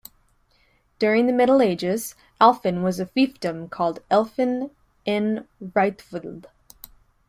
During 0.97 1.27
the 1.27 1.31
Middle 1.31 1.61
Ages, 1.61 2.15
Alphen 2.41 2.81
was 2.81 2.99
a 2.99 3.05
fiefdom 3.05 3.69
called 3.69 3.99
Alphen 4.09 4.71
en 5.05 5.47
Rietveld. 5.63 6.45